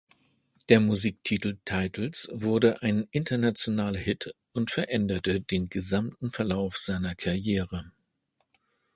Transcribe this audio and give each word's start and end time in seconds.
Der 0.69 0.79
Musiktitel 0.79 1.59
"Titles" 1.63 2.27
wurde 2.33 2.81
ein 2.81 3.07
internationaler 3.11 3.99
Hit 3.99 4.33
und 4.51 4.71
veränderte 4.71 5.41
den 5.41 5.65
gesamten 5.65 6.31
Verlauf 6.31 6.75
seiner 6.75 7.13
Karriere. 7.13 7.91